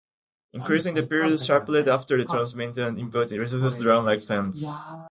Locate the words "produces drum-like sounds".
3.29-4.65